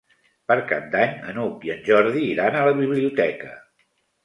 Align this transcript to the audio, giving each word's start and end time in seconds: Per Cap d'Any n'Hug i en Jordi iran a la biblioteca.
Per 0.51 0.55
Cap 0.71 0.87
d'Any 0.95 1.13
n'Hug 1.35 1.69
i 1.69 1.73
en 1.75 1.85
Jordi 1.91 2.25
iran 2.31 2.59
a 2.59 2.65
la 2.71 2.75
biblioteca. 2.83 3.55